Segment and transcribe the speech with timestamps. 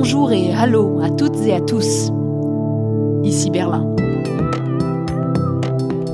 [0.00, 2.12] Bonjour et hallo à toutes et à tous.
[3.24, 3.96] Ici Berlin.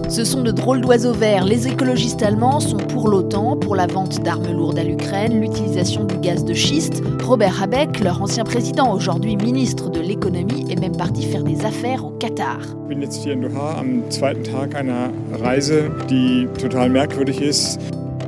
[0.09, 1.45] Ce sont de drôles d'oiseaux verts.
[1.45, 6.17] Les écologistes allemands sont pour l'OTAN, pour la vente d'armes lourdes à l'Ukraine, l'utilisation du
[6.17, 7.03] gaz de schiste.
[7.23, 12.07] Robert Habeck, leur ancien président, aujourd'hui ministre de l'économie, est même parti faire des affaires
[12.07, 12.61] au Qatar.
[12.61, 15.11] Ich bin jetzt hier in Doha am zweiten Tag einer
[15.43, 17.79] Reise, die total merkwürdig ist.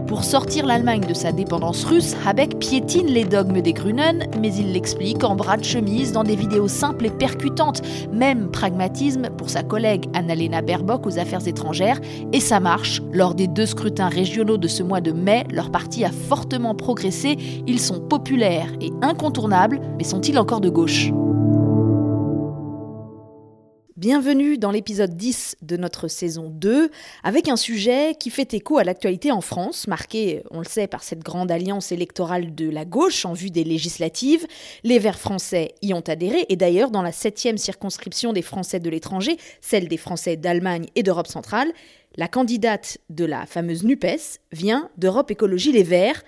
[0.07, 4.73] Pour sortir l'Allemagne de sa dépendance russe, Habeck piétine les dogmes des Grünen, mais il
[4.73, 7.83] l'explique en bras de chemise dans des vidéos simples et percutantes.
[8.13, 12.01] Même pragmatisme pour sa collègue Annalena Baerbock aux affaires étrangères.
[12.33, 13.03] Et ça marche.
[13.13, 17.37] Lors des deux scrutins régionaux de ce mois de mai, leur parti a fortement progressé.
[17.67, 21.11] Ils sont populaires et incontournables, mais sont-ils encore de gauche?
[23.97, 26.91] Bienvenue dans l'épisode 10 de notre saison 2,
[27.25, 31.03] avec un sujet qui fait écho à l'actualité en France, marqué, on le sait, par
[31.03, 34.47] cette grande alliance électorale de la gauche en vue des législatives.
[34.85, 38.91] Les Verts français y ont adhéré, et d'ailleurs, dans la septième circonscription des Français de
[38.91, 41.73] l'étranger, celle des Français d'Allemagne et d'Europe centrale,
[42.19, 46.23] la candidate de la fameuse NUPES vient d'Europe Écologie Les Verts.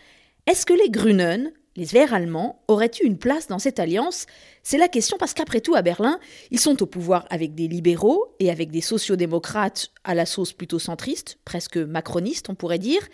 [0.46, 4.26] Est-ce que les Grünen les Verts allemands auraient eu une place dans cette alliance
[4.64, 6.18] C'est la question parce qu'après tout, à Berlin,
[6.50, 10.80] ils sont au pouvoir avec des libéraux et avec des sociodémocrates à la sauce plutôt
[10.80, 13.06] centriste, presque macroniste, on pourrait dire.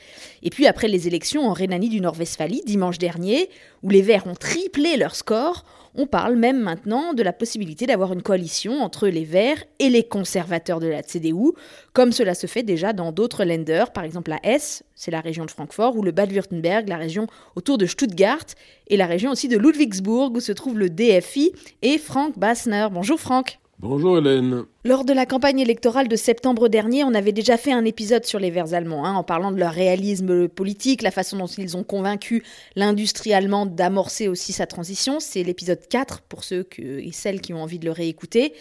[0.42, 3.50] Et puis après les élections en Rhénanie du Nord-Westphalie, dimanche dernier,
[3.82, 8.12] où les Verts ont triplé leur score, on parle même maintenant de la possibilité d'avoir
[8.12, 11.52] une coalition entre les Verts et les conservateurs de la CDU,
[11.92, 15.44] comme cela se fait déjà dans d'autres Länder, par exemple la Hesse, c'est la région
[15.44, 18.46] de Francfort, ou le Bade-Württemberg, la région autour de Stuttgart,
[18.88, 22.88] et la région aussi de Ludwigsburg, où se trouve le DFI, et Frank Bassner.
[22.90, 23.58] Bonjour Franck.
[23.86, 24.64] Bonjour Hélène.
[24.86, 28.38] Lors de la campagne électorale de septembre dernier, on avait déjà fait un épisode sur
[28.38, 31.84] les Verts allemands, hein, en parlant de leur réalisme politique, la façon dont ils ont
[31.84, 32.42] convaincu
[32.76, 35.20] l'industrie allemande d'amorcer aussi sa transition.
[35.20, 38.54] C'est l'épisode 4 pour ceux et celles qui ont envie de le réécouter.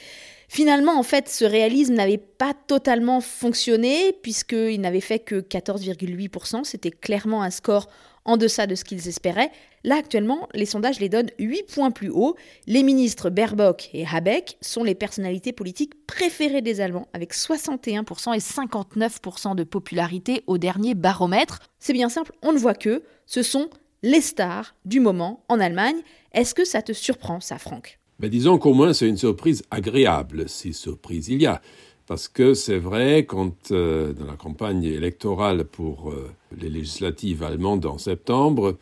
[0.49, 6.66] Finalement, en fait, ce réalisme n'avait pas totalement fonctionné, puisqu'il n'avait fait que 14,8%.
[6.66, 7.88] C'était clairement un score
[8.25, 9.51] en deçà de ce qu'ils espéraient.
[9.84, 12.35] Là, actuellement, les sondages les donnent 8 points plus haut.
[12.67, 18.39] Les ministres Baerbock et Habeck sont les personnalités politiques préférées des Allemands, avec 61% et
[18.39, 21.59] 59% de popularité au dernier baromètre.
[21.79, 23.69] C'est bien simple, on ne voit que ce sont
[24.03, 25.97] les stars du moment en Allemagne.
[26.34, 28.00] Est-ce que ça te surprend, ça, Franck?
[28.19, 31.61] Ben Disons qu'au moins c'est une surprise agréable, si surprise il y a.
[32.06, 37.86] Parce que c'est vrai, quand euh, dans la campagne électorale pour euh, les législatives allemandes
[37.86, 38.78] en septembre,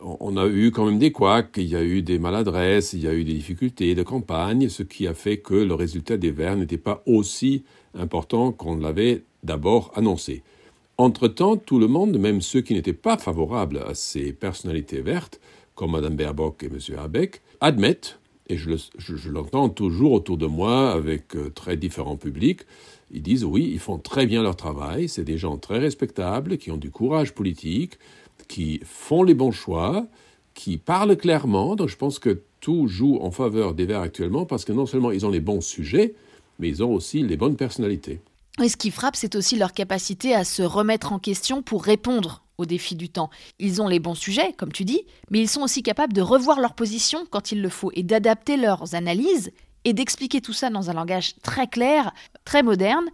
[0.00, 3.08] on a eu quand même des couacs, il y a eu des maladresses, il y
[3.08, 6.56] a eu des difficultés de campagne, ce qui a fait que le résultat des Verts
[6.56, 7.64] n'était pas aussi
[7.94, 10.42] important qu'on l'avait d'abord annoncé.
[10.96, 15.40] Entre-temps, tout le monde, même ceux qui n'étaient pas favorables à ces personnalités vertes,
[15.74, 16.78] comme Mme Baerbock et M.
[16.98, 18.18] Habeck, admettent
[18.48, 22.60] et je, l'entends toujours autour de moi avec euh, très différents publics,
[23.10, 26.70] ils disent oui, ils font très bien leur travail, c'est des gens très respectables, qui
[26.70, 27.98] ont du courage politique,
[28.48, 30.06] qui font les bons choix,
[30.52, 34.64] qui parlent clairement, donc je pense que tout joue en faveur des Verts actuellement, parce
[34.64, 36.14] que non seulement ils ont les bons sujets,
[36.58, 38.20] mais ils ont aussi les bonnes personnalités.
[38.62, 42.43] Et ce qui frappe, c'est aussi leur capacité à se remettre en question pour répondre
[42.58, 43.30] aux défis du temps.
[43.58, 46.60] Ils ont les bons sujets, comme tu dis, mais ils sont aussi capables de revoir
[46.60, 49.50] leur position quand il le faut et d'adapter leurs analyses
[49.84, 52.12] et d'expliquer tout ça dans un langage très clair,
[52.44, 53.04] très moderne.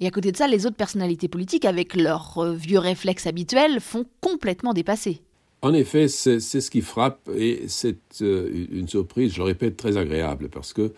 [0.00, 3.80] Et à côté de ça, les autres personnalités politiques, avec leurs euh, vieux réflexes habituels,
[3.80, 5.22] font complètement dépasser.
[5.62, 9.96] En effet, c'est ce qui frappe et c'est euh, une surprise, je le répète, très
[9.96, 10.92] agréable parce que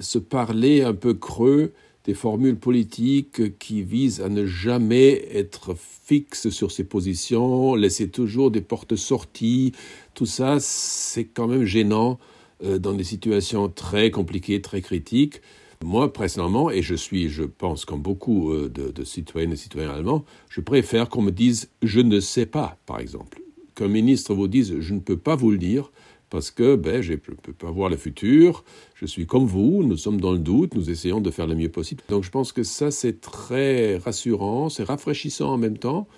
[0.00, 1.72] se parler un peu creux,
[2.04, 8.50] des formules politiques qui visent à ne jamais être fixe sur ses positions, laisser toujours
[8.50, 9.72] des portes sorties.
[10.12, 12.18] Tout ça, c'est quand même gênant
[12.62, 15.40] euh, dans des situations très compliquées, très critiques.
[15.82, 19.90] Moi, personnellement, et je suis, je pense, comme beaucoup euh, de, de citoyennes et citoyens
[19.90, 23.40] allemands, je préfère qu'on me dise je ne sais pas, par exemple.
[23.74, 25.90] Qu'un ministre vous dise je ne peux pas vous le dire,
[26.34, 28.64] parce que ben, je ne peux pas voir le futur,
[28.96, 31.68] je suis comme vous, nous sommes dans le doute, nous essayons de faire le mieux
[31.68, 32.02] possible.
[32.08, 36.08] Donc je pense que ça, c'est très rassurant, c'est rafraîchissant en même temps.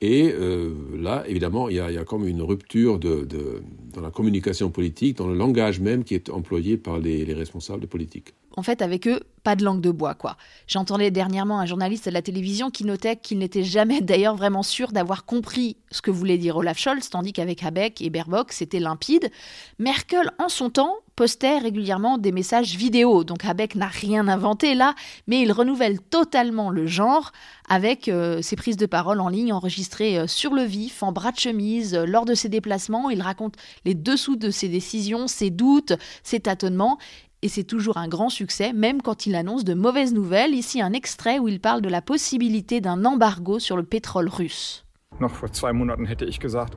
[0.00, 5.16] Et euh, là, évidemment, il y, a, il comme une rupture dans la communication politique,
[5.16, 9.06] dans le langage même qui est employé par les, les responsables politiques en fait, avec
[9.06, 10.36] eux, pas de langue de bois, quoi.
[10.66, 14.92] J'entendais dernièrement un journaliste de la télévision qui notait qu'il n'était jamais d'ailleurs vraiment sûr
[14.92, 19.30] d'avoir compris ce que voulait dire Olaf Scholz, tandis qu'avec Habeck et Baerbock, c'était limpide.
[19.78, 23.24] Merkel, en son temps, postait régulièrement des messages vidéo.
[23.24, 24.94] Donc Habeck n'a rien inventé là,
[25.26, 27.32] mais il renouvelle totalement le genre
[27.68, 31.32] avec euh, ses prises de parole en ligne enregistrées euh, sur le vif, en bras
[31.32, 33.10] de chemise, euh, lors de ses déplacements.
[33.10, 36.98] Il raconte les dessous de ses décisions, ses doutes, ses tâtonnements.
[37.42, 40.54] Et c'est toujours un grand succès, même quand il annonce de mauvaises nouvelles.
[40.54, 44.85] Ici, un extrait où il parle de la possibilité d'un embargo sur le pétrole russe.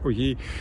[0.04, 0.10] Oh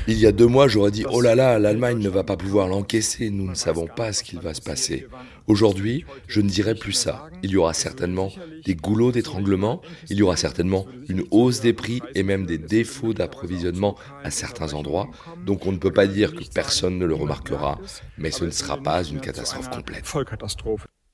[0.07, 2.69] Il y a deux mois, j'aurais dit Oh là là, l'Allemagne ne va pas pouvoir
[2.69, 5.07] l'encaisser, nous ne savons pas ce qu'il va se passer.
[5.47, 7.29] Aujourd'hui, je ne dirai plus ça.
[7.43, 8.31] Il y aura certainement
[8.65, 9.81] des goulots d'étranglement,
[10.11, 14.75] il y aura certainement une hausse des prix et même des défauts d'approvisionnement à certains
[14.75, 15.09] endroits.
[15.47, 17.79] Donc on ne peut pas dire que personne ne le remarquera,
[18.19, 20.05] mais ce ne sera pas une catastrophe complète.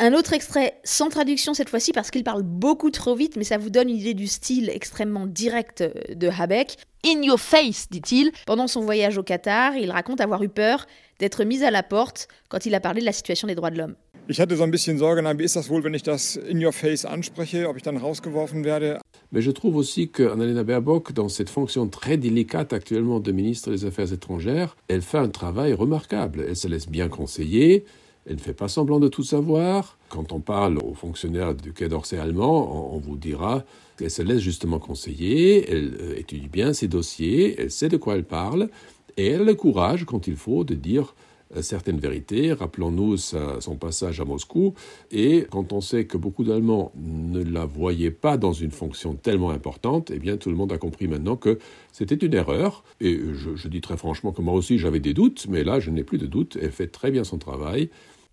[0.01, 3.59] Un autre extrait sans traduction cette fois-ci parce qu'il parle beaucoup trop vite, mais ça
[3.59, 6.79] vous donne une idée du style extrêmement direct de Habeck.
[7.07, 8.33] In your face, dit-il.
[8.45, 10.87] Pendant son voyage au Qatar, il raconte avoir eu peur
[11.21, 13.79] d'être mis à la porte quand il a parlé de la situation des droits de
[13.79, 13.95] l'homme.
[14.27, 16.73] Ich hatte so ein bisschen Sorge, wie ist das wohl, wenn ich das in your
[16.73, 18.99] face anspreche, ob ich dann rausgeworfen werde?
[19.31, 23.85] Mais je trouve aussi qu'Annalena Baerbock, dans cette fonction très délicate actuellement de ministre des
[23.85, 26.45] Affaires étrangères, elle fait un travail remarquable.
[26.49, 27.85] Elle se laisse bien conseiller,
[28.27, 29.99] elle ne fait pas semblant de tout savoir.
[30.09, 33.65] Quand on parle aux fonctionnaires du Quai d'Orsay allemand, on vous dira
[33.99, 38.15] qu'elle se laisse justement conseiller, elle euh, étudie bien ses dossiers, elle sait de quoi
[38.15, 38.69] elle parle,
[39.17, 41.15] et elle a le courage, quand il faut, de dire
[41.57, 42.53] euh, certaines vérités.
[42.53, 44.75] Rappelons-nous son passage à Moscou.
[45.11, 49.51] Et quand on sait que beaucoup d'Allemands ne la voyaient pas dans une fonction tellement
[49.51, 51.59] importante, eh bien tout le monde a compris maintenant que
[51.93, 52.83] c'était une erreur.
[53.01, 55.91] Et je, je dis très franchement que moi aussi j'avais des doutes, mais là je
[55.91, 56.59] n'ai plus de doutes.
[56.61, 57.91] Elle fait très bien son travail.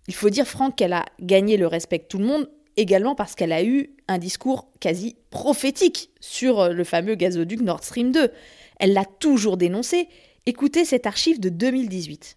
[0.08, 3.34] Il faut dire, Franck, qu'elle a gagné le respect de tout le monde, également parce
[3.34, 8.30] qu'elle a eu un discours quasi prophétique sur euh, le fameux gazoduc Nord Stream 2.
[8.78, 10.08] Elle l'a toujours dénoncé.
[10.46, 12.36] Écoutez cette archive de 2018.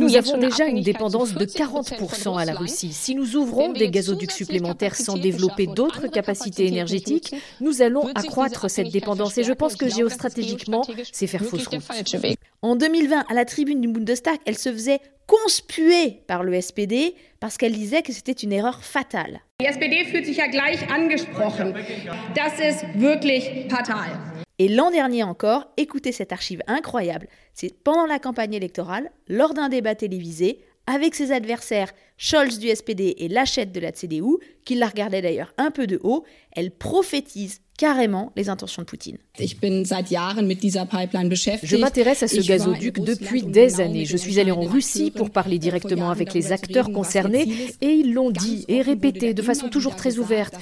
[0.00, 2.92] Nous avons déjà une dépendance de 40% à la Russie.
[2.92, 8.90] Si nous ouvrons des gazoducs supplémentaires sans développer d'autres capacités énergétiques, nous allons accroître cette
[8.90, 9.38] dépendance.
[9.38, 10.82] Et je pense que géostratégiquement,
[11.12, 11.82] c'est faire fausse route.
[12.62, 15.00] En 2020, à la tribune du Bundestag, elle se faisait
[15.32, 19.40] conspuer par le SPD parce qu'elle disait que c'était une erreur fatale.
[19.60, 21.74] SPD fühlt sich ja gleich angesprochen.
[22.34, 24.10] Das ist wirklich fatal.
[24.58, 29.70] Et l'an dernier encore, écoutez cette archive incroyable, c'est pendant la campagne électorale, lors d'un
[29.70, 34.88] débat télévisé, avec ses adversaires Scholz du SPD et Lachette de la CDU, qui la
[34.88, 36.24] regardait d'ailleurs un peu de haut,
[36.54, 39.18] elle prophétise carrément les intentions de Poutine.
[41.64, 44.04] Je m'intéresse à ce gazoduc depuis des années.
[44.04, 48.30] Je suis allé en Russie pour parler directement avec les acteurs concernés et ils l'ont
[48.30, 50.54] dit et répété de façon toujours très ouverte.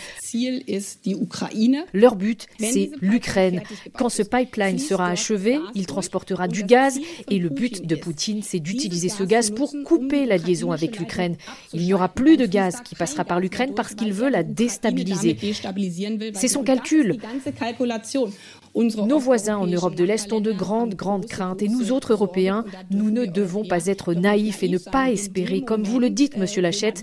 [1.92, 3.60] Leur but, c'est l'Ukraine.
[3.98, 8.60] Quand ce pipeline sera achevé, il transportera du gaz et le but de Poutine, c'est
[8.60, 11.36] d'utiliser ce gaz pour couper la liaison avec l'Ukraine.
[11.74, 15.36] Il n'y aura plus de gaz qui passera par l'Ukraine parce qu'il veut la déstabiliser.
[16.32, 17.09] C'est son calcul.
[18.74, 21.62] Nos voisins en Europe de l'Est ont de grandes, grandes craintes.
[21.62, 25.82] et nous autres Européens, nous ne devons pas être naïfs et ne pas espérer, comme
[25.82, 27.02] vous le dites, Monsieur Lachette,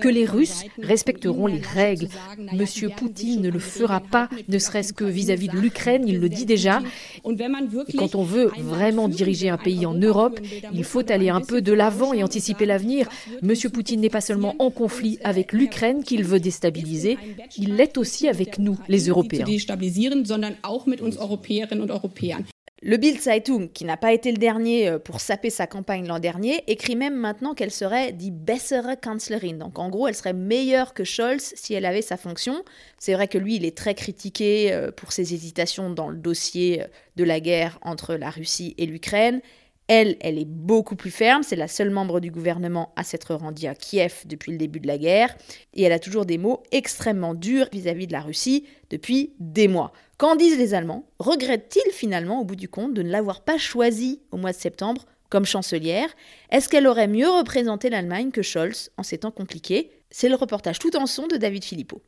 [0.00, 2.08] que les Russes respecteront les règles.
[2.52, 6.46] Monsieur Poutine ne le fera pas, ne serait-ce que vis-à-vis de l'Ukraine, il le dit
[6.46, 6.80] déjà.
[7.24, 10.40] Et quand on veut vraiment diriger un pays en Europe,
[10.72, 13.08] il faut aller un peu de l'avant et anticiper l'avenir.
[13.42, 17.18] Monsieur Poutine n'est pas seulement en conflit avec l'Ukraine qu'il veut déstabiliser,
[17.56, 19.44] il l'est aussi avec nous, les Européens.
[22.82, 26.18] Le Bild Zeitung, qui n'a pas été le dernier euh, pour saper sa campagne l'an
[26.18, 29.58] dernier, écrit même maintenant qu'elle serait die bessere Kanzlerin.
[29.58, 32.64] Donc en gros, elle serait meilleure que Scholz si elle avait sa fonction.
[32.96, 36.80] C'est vrai que lui, il est très critiqué euh, pour ses hésitations dans le dossier
[36.80, 39.42] euh, de la guerre entre la Russie et l'Ukraine.
[39.86, 43.66] Elle, elle est beaucoup plus ferme, c'est la seule membre du gouvernement à s'être rendue
[43.66, 45.36] à Kiev depuis le début de la guerre,
[45.74, 49.92] et elle a toujours des mots extrêmement durs vis-à-vis de la Russie depuis des mois.
[50.20, 51.06] Qu'en disent les Allemands?
[51.18, 55.06] Regrettent-ils finalement, au bout du compte, de ne l'avoir pas choisie au mois de septembre
[55.30, 56.10] comme chancelière?
[56.50, 59.90] Est-ce qu'elle aurait mieux représenté l'Allemagne que Scholz en ces temps compliqués?
[60.10, 62.02] C'est le reportage tout en son de David Philippot.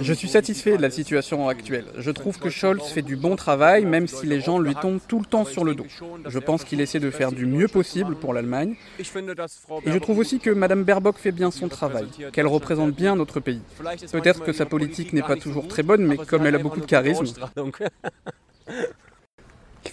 [0.00, 1.86] Je suis satisfait de la situation actuelle.
[1.98, 5.18] Je trouve que Scholz fait du bon travail, même si les gens lui tombent tout
[5.18, 5.86] le temps sur le dos.
[6.26, 8.76] Je pense qu'il essaie de faire du mieux possible pour l'Allemagne.
[8.98, 9.04] Et
[9.92, 13.62] je trouve aussi que Mme Baerbock fait bien son travail, qu'elle représente bien notre pays.
[14.12, 16.86] Peut-être que sa politique n'est pas toujours très bonne, mais comme elle a beaucoup de
[16.86, 17.24] charisme.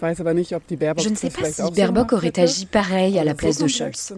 [0.02, 4.14] Je ne sais pas si Baerbock aurait agi pareil à la place de Scholz.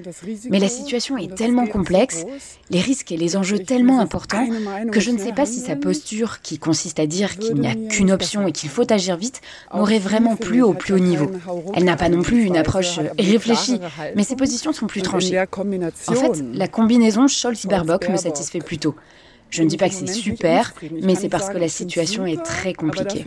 [0.49, 2.25] Mais la situation est tellement complexe,
[2.69, 4.47] les risques et les enjeux tellement importants,
[4.91, 7.75] que je ne sais pas si sa posture, qui consiste à dire qu'il n'y a
[7.75, 9.41] qu'une option et qu'il faut agir vite,
[9.73, 11.29] m'aurait vraiment plu au plus haut niveau.
[11.73, 13.79] Elle n'a pas non plus une approche réfléchie,
[14.15, 15.39] mais ses positions sont plus tranchées.
[15.39, 18.95] En fait, la combinaison Scholz-Baerbock me satisfait plutôt.
[19.49, 20.73] Je ne dis pas que c'est super,
[21.03, 23.23] mais c'est parce que la situation est très compliquée.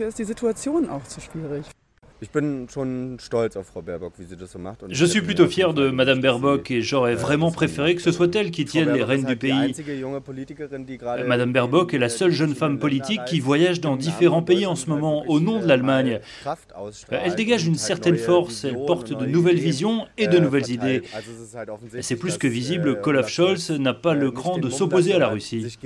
[4.89, 8.49] Je suis plutôt fier de Madame Baerbock et j'aurais vraiment préféré que ce soit elle
[8.49, 9.75] qui tienne les rênes du pays.
[11.27, 14.89] Madame Baerbock est la seule jeune femme politique qui voyage dans différents pays en ce
[14.89, 16.19] moment au nom de l'Allemagne.
[17.11, 21.03] Elle dégage une certaine force, elle porte de nouvelles visions et de nouvelles idées.
[22.01, 25.77] C'est plus que visible qu'Olaf Scholz n'a pas le cran de s'opposer à la Russie.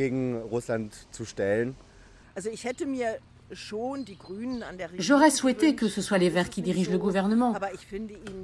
[4.98, 7.54] J'aurais souhaité que ce soit les Verts qui dirigent le gouvernement,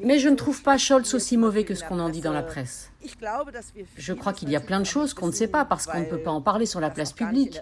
[0.02, 2.44] mais je ne trouve pas Scholz aussi mauvais que ce qu'on en dit dans la
[2.44, 2.92] presse.
[3.98, 6.06] Je crois qu'il y a plein de choses qu'on ne sait pas parce qu'on ne
[6.06, 7.60] peut pas en parler sur la place publique,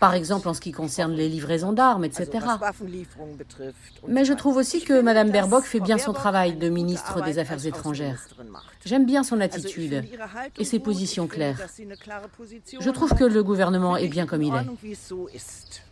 [0.00, 2.28] par exemple en ce qui concerne les livraisons d'armes, etc.
[4.08, 7.64] Mais je trouve aussi que Mme Baerbock fait bien son travail de ministre des Affaires
[7.66, 8.26] étrangères.
[8.84, 10.04] J'aime bien son attitude
[10.58, 11.58] et ses positions claires.
[12.80, 15.91] Je trouve que le gouvernement est bien comme il est.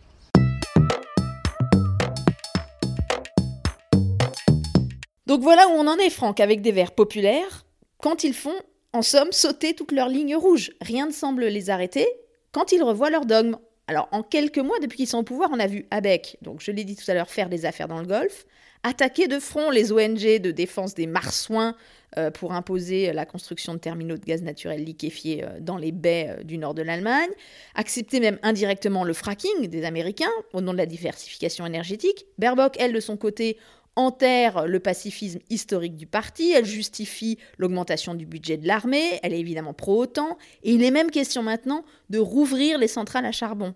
[5.31, 7.63] Donc voilà où on en est, Franck, avec des Verts populaires,
[8.01, 8.59] quand ils font,
[8.91, 10.73] en somme, sauter toutes leurs lignes rouges.
[10.81, 12.05] Rien ne semble les arrêter
[12.51, 13.55] quand ils revoient leurs dogmes.
[13.87, 16.73] Alors, en quelques mois, depuis qu'ils sont au pouvoir, on a vu Abeck, donc je
[16.73, 18.45] l'ai dit tout à l'heure, faire des affaires dans le Golfe,
[18.83, 21.75] attaquer de front les ONG de défense des marsouins
[22.17, 26.35] euh, pour imposer la construction de terminaux de gaz naturel liquéfié euh, dans les baies
[26.39, 27.29] euh, du nord de l'Allemagne,
[27.73, 32.25] accepter même indirectement le fracking des Américains au nom de la diversification énergétique.
[32.37, 33.57] Baerbock, elle, de son côté,
[33.95, 39.39] enterre le pacifisme historique du parti, elle justifie l'augmentation du budget de l'armée, elle est
[39.39, 43.73] évidemment pro-OTAN, et il est même question maintenant de rouvrir les centrales à charbon.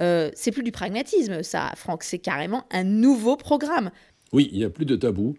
[0.00, 3.90] Euh, c'est plus du pragmatisme, ça, Franck, c'est carrément un nouveau programme.
[4.32, 5.36] Oui, il n'y a plus de tabou,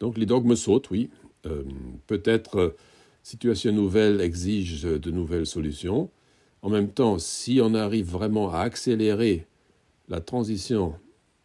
[0.00, 1.10] donc les dogmes sautent, oui.
[1.46, 1.62] Euh,
[2.06, 2.76] peut-être euh,
[3.22, 6.10] situation nouvelle exige de nouvelles solutions.
[6.62, 9.46] En même temps, si on arrive vraiment à accélérer
[10.08, 10.94] la transition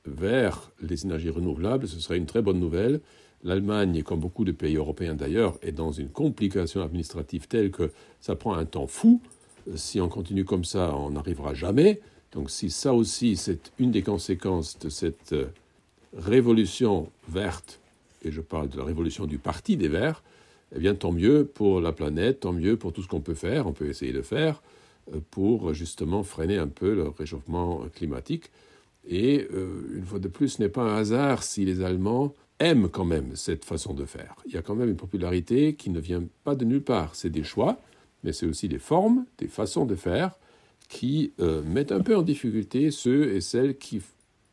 [0.06, 3.00] vers les énergies renouvelables, ce serait une très bonne nouvelle.
[3.44, 7.92] L'Allemagne, comme beaucoup de pays européens d'ailleurs, est dans une complication administrative telle que
[8.22, 9.22] ça prend un temps fou.
[9.76, 12.02] Si on continue comme ça, on n'arrivera jamais.
[12.32, 15.48] Donc si ça aussi, c'est une des conséquences de cette euh,
[16.18, 17.80] révolution verte,
[18.24, 20.24] et je parle de la révolution du Parti des Verts,
[20.76, 23.68] eh bien tant mieux pour la planète, tant mieux pour tout ce qu'on peut faire,
[23.68, 24.62] on peut essayer de faire,
[25.14, 28.50] euh, pour justement freiner un peu le réchauffement climatique.
[29.08, 32.90] Et euh, une fois de plus, ce n'est pas un hasard si les Allemands aiment
[32.90, 34.36] quand même cette façon de faire.
[34.46, 37.16] Il y a quand même une popularité qui ne vient pas de nulle part.
[37.16, 37.80] C'est des choix,
[38.24, 40.32] mais c'est aussi des formes, des façons de faire
[40.88, 44.02] qui euh, mettent un peu en difficulté ceux et celles qui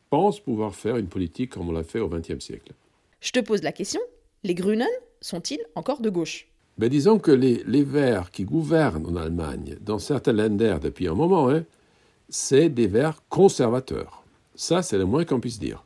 [0.09, 2.73] pensent pouvoir faire une politique comme on l'a fait au XXe siècle.
[3.19, 4.01] Je te pose la question,
[4.43, 4.87] les Grünen
[5.21, 6.47] sont-ils encore de gauche?
[6.77, 11.13] Ben, Disons que les, les, Verts qui gouvernent en Allemagne, dans certains Länder depuis un
[11.13, 11.63] moment, hein,
[12.29, 14.20] c'est des Verts conservateurs.
[14.61, 15.83] Ça, c'est le moins qu'on puisse dire.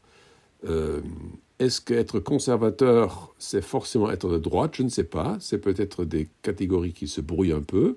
[0.68, 1.00] Euh,
[1.60, 4.74] est-ce qu'être conservateur, c'est forcément être de droite?
[4.76, 5.38] Je ne sais pas.
[5.40, 7.96] C'est peut-être des catégories qui se brouillent un peu.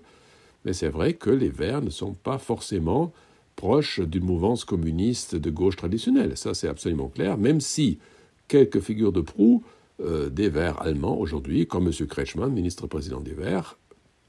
[0.64, 3.12] Mais c'est vrai que les Verts ne sont pas forcément
[3.56, 6.36] proches d'une mouvance communiste de gauche traditionnelle.
[6.36, 7.38] Ça, c'est absolument clair.
[7.38, 7.98] Même si
[8.46, 9.64] quelques figures de proue
[10.00, 12.06] euh, des Verts allemands aujourd'hui, comme M.
[12.06, 13.80] Kretschmann, ministre-président des Verts,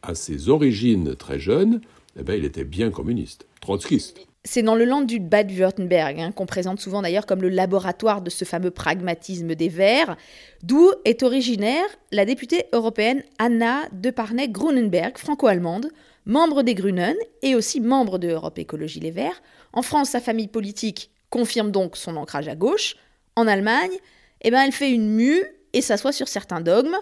[0.01, 1.79] à ses origines très jeunes,
[2.18, 4.29] eh bien, il était bien communiste, trotskiste.
[4.51, 8.32] C'est dans le land du Bade-Württemberg, hein, qu'on présente souvent d'ailleurs comme le laboratoire de
[8.32, 10.18] ce fameux pragmatisme des Verts,
[10.63, 15.91] d'où est originaire la députée européenne Anna de Parnay-Grunenberg, franco-allemande,
[16.25, 19.39] membre des Grünen et aussi membre de Europe Écologie Les Verts.
[19.72, 22.96] En France, sa famille politique confirme donc son ancrage à gauche.
[23.36, 23.94] En Allemagne,
[24.41, 26.98] eh ben, elle fait une mue et s'assoit sur certains dogmes.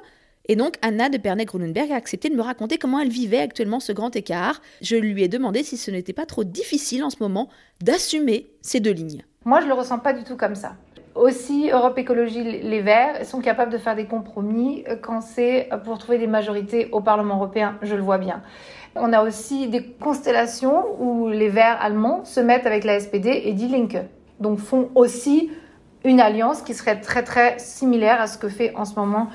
[0.50, 3.92] Et donc, Anna de Pernay-Grunenberg a accepté de me raconter comment elle vivait actuellement ce
[3.92, 4.62] grand écart.
[4.82, 7.50] Je lui ai demandé si ce n'était pas trop difficile en ce moment
[7.82, 9.24] d'assumer ces deux lignes.
[9.44, 10.76] Moi, je ne le ressens pas du tout comme ça.
[11.16, 16.20] Aussi, Europe Écologie Les Verts sont capables de faire des compromis quand c'est pour trouver
[16.20, 18.44] des majorités au Parlement européen, je le vois bien.
[18.96, 23.54] On a aussi des constellations où les Verts allemands se mettent avec la SPD et
[23.54, 23.98] Die Linke,
[24.40, 25.50] donc font aussi
[26.04, 29.28] une alliance qui serait très très similaire à ce que fait en ce moment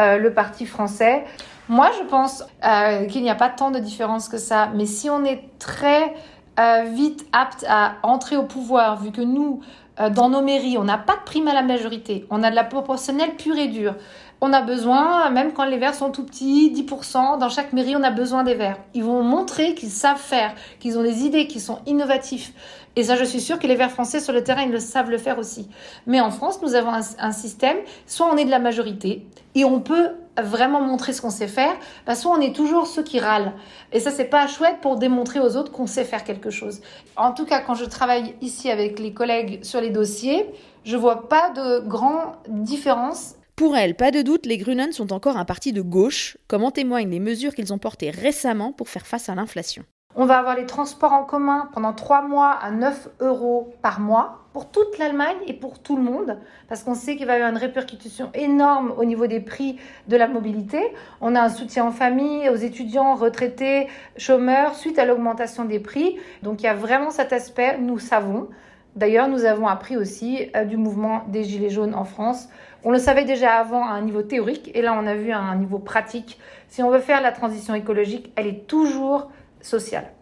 [0.00, 1.24] euh, le parti français.
[1.68, 5.08] Moi, je pense euh, qu'il n'y a pas tant de différence que ça, mais si
[5.08, 6.14] on est très
[6.58, 9.60] euh, vite apte à entrer au pouvoir, vu que nous,
[10.08, 12.64] dans nos mairies, on n'a pas de prime à la majorité, on a de la
[12.64, 13.96] proportionnelle pure et dure.
[14.42, 18.02] On a besoin, même quand les verts sont tout petits, 10%, dans chaque mairie, on
[18.02, 18.78] a besoin des verts.
[18.94, 22.54] Ils vont montrer qu'ils savent faire, qu'ils ont des idées, qu'ils sont innovatifs.
[22.96, 25.10] Et ça, je suis sûre que les verts français sur le terrain, ils le savent
[25.10, 25.68] le faire aussi.
[26.06, 27.76] Mais en France, nous avons un, système,
[28.06, 31.74] soit on est de la majorité, et on peut vraiment montrer ce qu'on sait faire,
[32.06, 33.52] bah, soit on est toujours ceux qui râlent.
[33.92, 36.80] Et ça, c'est pas chouette pour démontrer aux autres qu'on sait faire quelque chose.
[37.16, 40.46] En tout cas, quand je travaille ici avec les collègues sur les dossiers,
[40.84, 45.36] je vois pas de grande différence pour elle, pas de doute, les Grünen sont encore
[45.36, 49.06] un parti de gauche, comme en témoignent les mesures qu'ils ont portées récemment pour faire
[49.06, 49.84] face à l'inflation?
[50.22, 54.40] On va avoir les transports en commun pendant trois mois à 9 euros par mois
[54.52, 56.36] pour toute l'Allemagne et pour tout le monde,
[56.68, 60.18] parce qu'on sait qu'il va y avoir une répercussion énorme au niveau des prix de
[60.18, 60.78] la mobilité.
[61.22, 66.18] On a un soutien en famille, aux étudiants, retraités, chômeurs, suite à l'augmentation des prix.
[66.42, 68.50] Donc il y a vraiment cet aspect, nous savons.
[68.96, 72.50] D'ailleurs, nous avons appris aussi euh, du mouvement des Gilets jaunes en France
[72.82, 75.38] on le savait déjà avant à un niveau théorique et là on a vu à
[75.38, 76.38] un niveau pratique.
[76.68, 80.12] Si on veut faire la transition écologique, elle est toujours sociale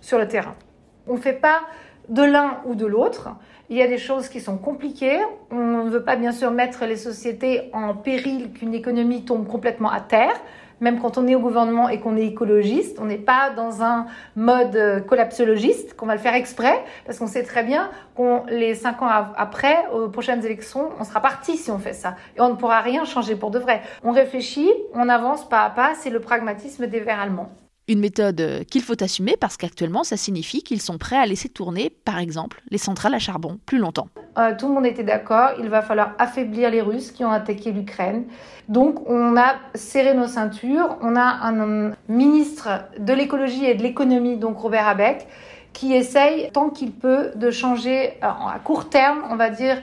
[0.00, 0.54] sur le terrain.
[1.06, 1.60] On ne fait pas
[2.08, 3.30] de l'un ou de l'autre.
[3.70, 5.20] Il y a des choses qui sont compliquées.
[5.50, 9.90] On ne veut pas bien sûr mettre les sociétés en péril qu'une économie tombe complètement
[9.90, 10.40] à terre
[10.82, 14.06] même quand on est au gouvernement et qu'on est écologiste, on n'est pas dans un
[14.36, 18.74] mode euh, collapsologiste, qu'on va le faire exprès, parce qu'on sait très bien qu'on les
[18.74, 22.16] cinq ans après, aux prochaines élections, on sera parti si on fait ça.
[22.36, 23.80] Et on ne pourra rien changer pour de vrai.
[24.02, 27.50] On réfléchit, on avance pas à pas, c'est le pragmatisme des Verts allemands.
[27.92, 31.50] Une méthode euh, qu'il faut assumer parce qu'actuellement, ça signifie qu'ils sont prêts à laisser
[31.50, 34.08] tourner, par exemple, les centrales à charbon plus longtemps.
[34.38, 37.70] Euh, tout le monde était d'accord, il va falloir affaiblir les Russes qui ont attaqué
[37.70, 38.24] l'Ukraine.
[38.70, 44.38] Donc on a serré nos ceintures, on a un, ministre de l'écologie et de l'économie,
[44.38, 45.26] donc Robert Abeck,
[45.74, 49.76] qui essaye tant qu'il peut de changer euh, à court terme, on va dire,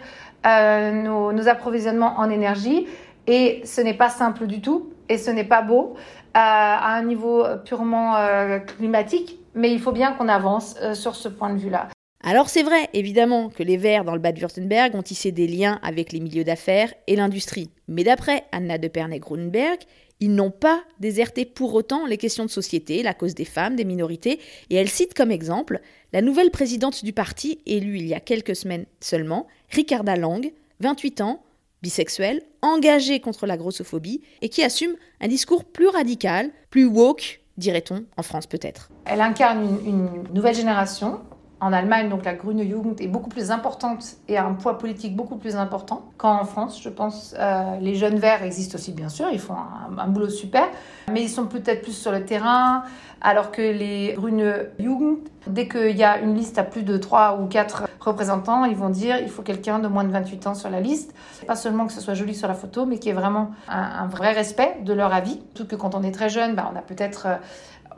[0.43, 2.87] nos, nos approvisionnements en énergie.
[3.27, 5.95] Et ce n'est pas simple du tout et ce n'est pas beau
[6.33, 11.27] à un niveau purement euh, climatique, mais il faut bien qu'on avance euh, sur ce
[11.27, 11.89] point de vue-là.
[12.23, 16.11] Alors c'est vrai, évidemment, que les Verts dans le Bade-Württemberg ont tissé des liens avec
[16.11, 17.69] les milieux d'affaires et l'industrie.
[17.87, 19.79] Mais d'après Anna de Pernay-Grunenberg,
[20.19, 23.85] ils n'ont pas déserté pour autant les questions de société, la cause des femmes, des
[23.85, 25.79] minorités, et elle cite comme exemple
[26.11, 31.21] la nouvelle présidente du parti, élue il y a quelques semaines seulement, Ricarda Lang, 28
[31.21, 31.41] ans,
[31.81, 38.05] bisexuelle, engagée contre la grossophobie et qui assume un discours plus radical, plus woke, dirait-on,
[38.17, 38.89] en France peut-être.
[39.05, 41.21] Elle incarne une, nouvelle génération.
[41.61, 45.15] En Allemagne, donc la Grüne Jugend est beaucoup plus importante et a un poids politique
[45.15, 46.81] beaucoup plus important qu'en France.
[46.81, 49.55] Je pense euh, les jeunes verts existent aussi, bien sûr, ils font
[49.97, 50.63] un, boulot super,
[51.11, 52.83] mais ils sont peut-être plus sur le terrain,
[53.19, 55.17] alors que les Grüne Jugend,
[55.47, 58.89] dès qu'il y a une liste à plus de 3 ou 4 représentants, ils vont
[58.89, 61.13] dire il faut quelqu'un de moins de 28 ans sur la liste.
[61.45, 64.07] Pas seulement que ce soit joli sur la photo, mais qu'il y ait vraiment un,
[64.07, 65.41] vrai respect de leur avis.
[65.53, 67.35] Tout que quand on est très jeune, bah, on a peut-être euh,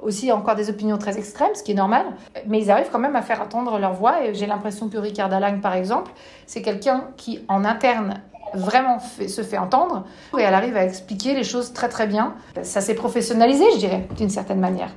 [0.02, 2.06] aussi encore des opinions très extrêmes, ce qui est normal,
[2.48, 4.24] mais ils arrivent quand même à faire entendre leur voix.
[4.24, 6.12] Et j'ai l'impression que Ricard Lang, par exemple,
[6.46, 8.22] c'est quelqu'un qui, en interne,
[8.54, 10.06] vraiment se fait entendre
[10.38, 12.36] et elle arrive à expliquer les choses très très bien.
[12.64, 14.90] Ça s'est professionnalisé, je dirais, d'une certaine manière.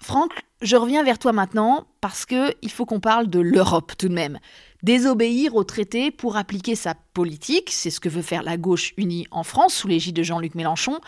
[0.00, 4.08] Franck, je reviens vers toi maintenant parce que il faut qu'on parle de l'Europe tout
[4.08, 4.38] de même.
[4.84, 9.26] Désobéir au traité pour appliquer sa politique, c'est ce que veut faire la gauche unie
[9.32, 10.98] en France sous l'égide de Jean-Luc Mélenchon.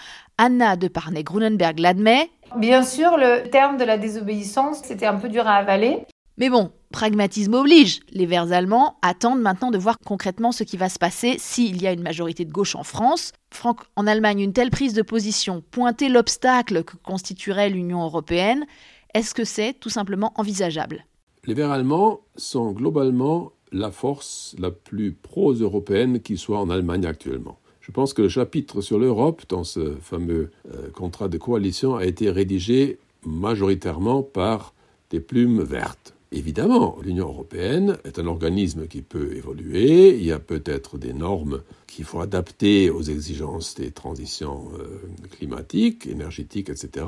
[0.43, 2.31] Anna de Parnay-Grunenberg l'admet.
[2.57, 5.99] Bien sûr, le terme de la désobéissance, c'était un peu dur à avaler.
[6.39, 8.01] Mais bon, pragmatisme oblige.
[8.11, 11.87] Les Verts allemands attendent maintenant de voir concrètement ce qui va se passer s'il y
[11.87, 13.33] a une majorité de gauche en France.
[13.53, 18.65] Franck, en Allemagne, une telle prise de position, pointer l'obstacle que constituerait l'Union européenne,
[19.13, 21.05] est-ce que c'est tout simplement envisageable?
[21.45, 27.59] Les Verts allemands sont globalement la force la plus pro-européenne qui soit en Allemagne actuellement.
[27.91, 32.05] Je pense que le chapitre sur l'Europe dans ce fameux euh, contrat de coalition a
[32.05, 34.75] été rédigé majoritairement par
[35.11, 36.15] des plumes vertes.
[36.31, 41.63] Évidemment, l'Union européenne est un organisme qui peut évoluer, il y a peut-être des normes
[41.89, 45.01] qu'il faut adapter aux exigences des transitions euh,
[45.33, 47.07] climatiques, énergétiques, etc.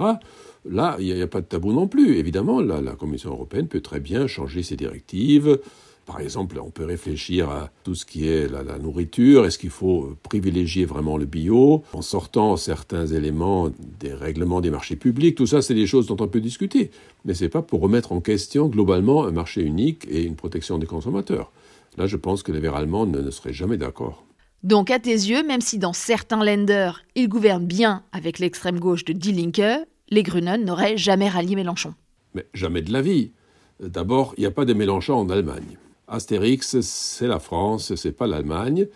[0.68, 2.16] Là, il n'y a, pas de tabou non plus.
[2.16, 5.60] Évidemment, la Commission européenne peut très bien changer ses directives,
[6.06, 9.46] par exemple, on peut réfléchir à tout ce qui est la, nourriture.
[9.46, 14.96] Est-ce qu'il faut privilégier vraiment le bio en sortant certains éléments des règlements des marchés
[14.96, 15.36] publics?
[15.36, 16.90] Tout ça, c'est des choses dont on peut discuter.
[17.24, 20.78] Mais ce n'est pas pour remettre en question globalement un marché unique et une protection
[20.78, 21.52] des consommateurs.
[21.96, 24.24] Là, je pense que les Verts allemands ne, ne seraient jamais d'accord.
[24.62, 29.04] Donc, à tes yeux, même si dans certains lenders, ils gouvernent bien avec l'extrême gauche
[29.04, 31.94] de Die Linke, les Grünen n'auraient jamais rallié Mélenchon.
[32.34, 33.32] Mais jamais de la vie.
[33.80, 35.76] D'abord, il n'y a pas de Mélenchon en Allemagne.
[36.12, 38.86] Astérix, c'est la France, c'est pas l'Allemagne.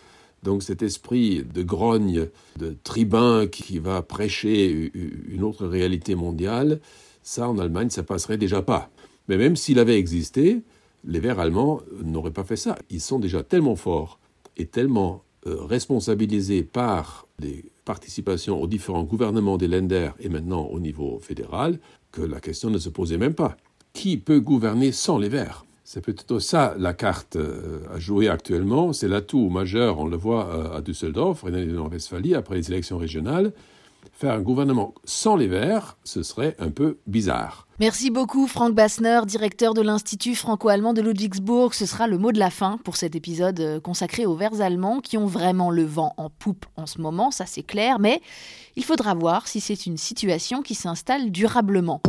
[0.42, 4.92] Donc cet esprit de grogne, de tribun qui va prêcher
[5.29, 6.81] une autre réalité mondiale,
[7.22, 8.90] ça en Allemagne, ça passerait déjà pas.
[9.29, 10.61] Mais même s'il avait existé,
[11.05, 12.76] les Verts allemands n'auraient pas fait ça.
[12.90, 14.20] Ils sont déjà tellement forts
[14.57, 20.81] et tellement euh, responsabilisés par les participations aux différents gouvernements des Länder et maintenant au
[20.81, 21.79] niveau fédéral
[22.12, 23.57] que la question ne se posait même pas.
[23.92, 25.65] Qui peut gouverner sans les Verts?
[25.87, 28.92] C'est peut-être ça la carte euh, à jouer actuellement.
[28.92, 33.53] C'est l'atout majeur, on le voit euh, à Düsseldorf, en westphalie après les élections régionales.
[34.12, 37.68] Faire un gouvernement sans les Verts, ce serait un peu bizarre.
[37.79, 41.72] Merci beaucoup Franck Bassner, directeur de l'Institut franco-allemand de Ludwigsburg.
[41.72, 44.99] Ce sera le mot de la fin pour cet épisode euh, consacré aux Verts allemands
[45.01, 48.20] qui ont vraiment le vent en poupe en ce moment, ça c'est clair, mais
[48.75, 52.03] il faudra voir si c'est une situation qui s'installe durablement.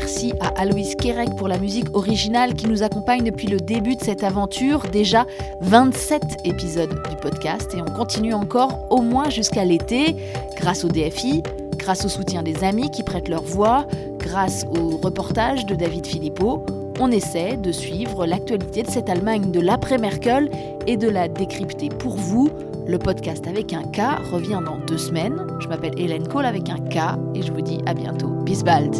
[0.00, 4.00] Merci à Aloïs Kerek pour la musique originale qui nous accompagne depuis le début de
[4.00, 4.84] cette aventure.
[4.90, 5.26] Déjà
[5.60, 10.16] 27 épisodes du podcast et on continue encore au moins jusqu'à l'été
[10.56, 11.42] grâce au DFI,
[11.76, 13.86] grâce au soutien des amis qui prêtent leur voix,
[14.18, 16.64] grâce au reportage de David Philippot.
[16.98, 20.50] On essaie de suivre l'actualité de cette Allemagne de l'après-Merkel
[20.86, 22.48] et de la décrypter pour vous.
[22.86, 24.00] Le podcast avec un K
[24.32, 25.46] revient dans deux semaines.
[25.60, 28.28] Je m'appelle Hélène Kohl avec un K et je vous dis à bientôt.
[28.46, 28.96] Bis bald!